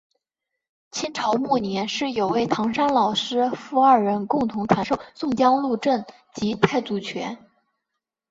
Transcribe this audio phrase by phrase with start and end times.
[0.89, 7.37] 清朝末年是有位唐山老师父二人共同传授宋江鹿阵及太祖拳。